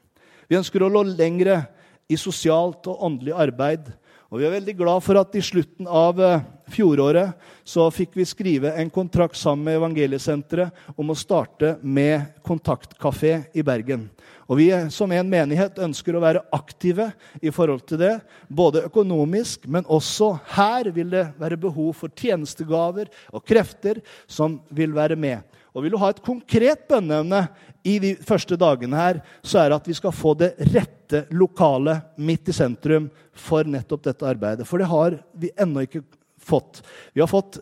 [0.47, 1.65] Vi ønsker å nå lengre
[2.07, 3.89] i sosialt og åndelig arbeid.
[4.27, 6.41] Og vi er veldig glad for at i slutten av eh,
[6.71, 7.35] fjoråret
[7.67, 13.63] så fikk vi skrive en kontrakt sammen med Evangeliesenteret om å starte med kontaktkafé i
[13.63, 14.09] Bergen.
[14.47, 18.13] Og Vi som en menighet ønsker å være aktive i forhold til det,
[18.47, 24.95] både økonomisk, men også her vil det være behov for tjenestegaver og krefter som vil
[24.95, 25.43] være med.
[25.75, 27.45] Og Vil du ha et konkret bønneevne
[27.87, 32.19] i de første dagene her, så er det at vi skal få det rette lokalet
[32.19, 33.07] midt i sentrum
[33.37, 34.67] for nettopp dette arbeidet.
[34.67, 36.03] For det har vi ennå ikke
[36.47, 36.81] fått.
[37.15, 37.59] Vi har fått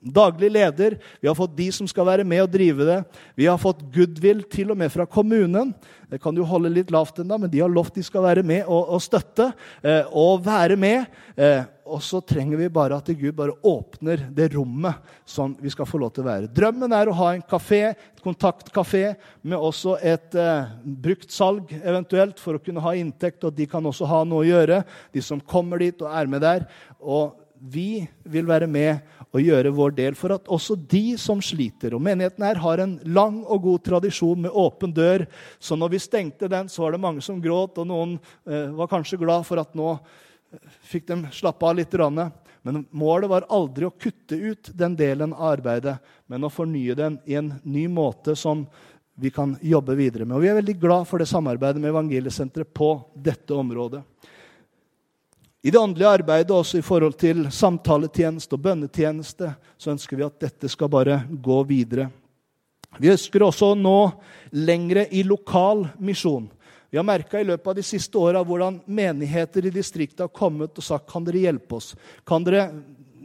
[0.00, 2.98] daglig leder, vi har fått de som skal være med og drive det.
[3.38, 5.72] Vi har fått goodwill til og med fra kommunen.
[6.10, 8.64] Det kan jo holde litt lavt ennå, men de har lovt de skal være med
[8.66, 9.50] og, og støtte
[9.82, 11.06] eh, og være med.
[11.36, 15.88] Eh, og så trenger vi bare at Gud bare åpner det rommet som vi skal
[15.88, 16.50] få lov til å være.
[16.54, 19.04] Drømmen er å ha en kafé, et kontaktkafé
[19.42, 24.08] med også et eh, bruktsalg eventuelt for å kunne ha inntekt, og de kan også
[24.10, 24.82] ha noe å gjøre,
[25.14, 26.66] de som kommer dit og er med der.
[27.00, 31.94] Og vi vil være med og gjøre vår del for at også de som sliter
[31.94, 35.26] Og menigheten her har en lang og god tradisjon med åpen dør.
[35.60, 38.16] Så når vi stengte den, så var det mange som gråt, og noen
[38.48, 41.94] eh, var kanskje glad for at nå eh, fikk de slappe av litt.
[42.62, 47.20] Men målet var aldri å kutte ut den delen av arbeidet, men å fornye den
[47.28, 48.66] i en ny måte som
[49.20, 50.38] vi kan jobbe videre med.
[50.38, 54.00] Og Vi er veldig glad for det samarbeidet med Evangeliesenteret på dette området.
[55.62, 60.38] I det åndelige arbeidet, også i forhold til samtaletjeneste og bønnetjeneste, så ønsker vi at
[60.40, 62.08] dette skal bare gå videre.
[62.98, 63.98] Vi ønsker også å nå
[64.56, 66.48] lengre i lokal misjon.
[66.90, 70.80] Vi har merka i løpet av de siste åra hvordan menigheter i distriktet har kommet
[70.80, 71.92] og sagt kan dere hjelpe oss.
[72.26, 72.64] Kan dere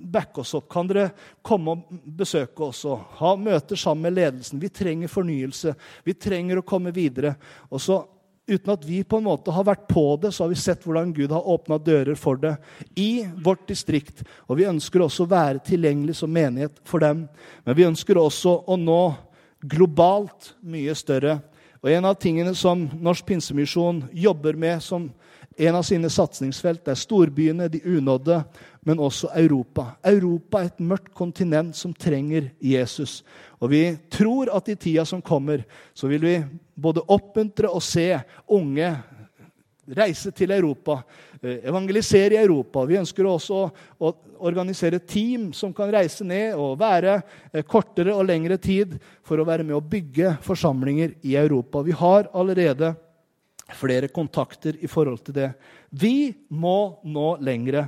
[0.06, 0.68] backe oss opp?
[0.70, 1.08] Kan dere
[1.42, 4.62] komme og besøke oss og ha møter sammen med ledelsen?
[4.62, 5.74] Vi trenger fornyelse.
[6.04, 7.34] Vi trenger å komme videre.
[7.72, 8.04] Og så
[8.48, 11.14] uten at vi på en måte har vært på det, så har vi sett hvordan
[11.16, 12.54] Gud har åpna dører for det
[13.00, 14.22] i vårt distrikt.
[14.46, 17.26] Og vi ønsker også å være tilgjengelig som menighet for dem.
[17.66, 19.02] Men vi ønsker også å nå
[19.66, 21.40] globalt mye større.
[21.82, 25.10] Og en av tingene som Norsk Pinsemisjon jobber med som
[25.58, 28.42] en av sine satsingsfelt, er storbyene, de unådde,
[28.86, 29.88] men også Europa.
[30.06, 33.24] Europa er et mørkt kontinent som trenger Jesus.
[33.58, 33.82] Og vi
[34.14, 35.64] tror at i tida som kommer,
[35.94, 36.36] så vil vi
[36.76, 38.12] både oppmuntre og se
[38.46, 38.92] unge
[39.86, 41.00] reise til Europa,
[41.42, 42.86] eh, evangelisere i Europa.
[42.86, 43.64] Vi ønsker også
[44.00, 44.14] å
[44.46, 47.22] organisere team som kan reise ned og være
[47.54, 51.82] eh, kortere og lengre tid for å være med å bygge forsamlinger i Europa.
[51.82, 52.96] Vi har allerede
[53.74, 55.52] flere kontakter i forhold til det.
[55.90, 57.88] Vi må nå lengre.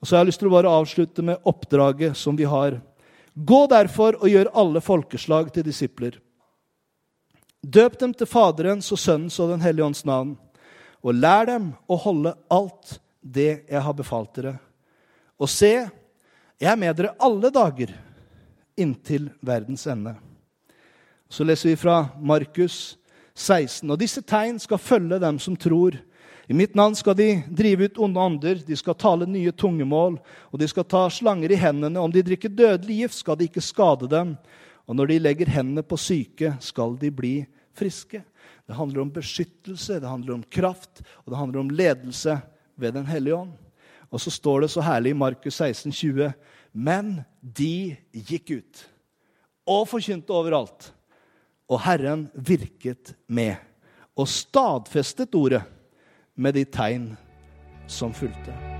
[0.00, 2.80] Og så har jeg lyst til å bare avslutte med oppdraget som vi har
[3.34, 6.16] Gå derfor og gjør alle folkeslag til disipler.
[7.62, 10.34] Døp dem til Faderens og Sønnens og Den hellige ånds navn,
[11.00, 14.56] og lær dem å holde alt det jeg har befalt dere.
[15.40, 15.72] Og se,
[16.60, 17.94] jeg er med dere alle dager
[18.80, 20.16] inntil verdens ende.
[21.30, 22.98] Så leser vi fra Markus
[23.34, 23.86] 16.
[23.88, 25.96] Og disse tegn skal følge dem som tror.
[26.48, 30.18] I mitt navn skal de drive ut onde ånder, de skal tale nye tungemål,
[30.50, 32.00] og de skal ta slanger i hendene.
[32.00, 34.34] Om de drikker dødelig gift, skal de ikke skade dem.
[34.88, 37.34] Og når de legger hendene på syke, skal de bli
[37.78, 38.22] friske.
[38.66, 42.38] Det handler om beskyttelse, det handler om kraft, og det handler om ledelse
[42.76, 43.52] ved Den hellige ånd.
[44.10, 46.32] Og så står det så herlig i Markus 16, 20,
[46.72, 48.86] Men de gikk ut
[49.66, 50.92] og forkynte overalt.
[51.70, 53.58] Og Herren virket med
[54.18, 55.62] og stadfestet ordet
[56.40, 57.16] med de tegn
[57.86, 58.79] som fulgte.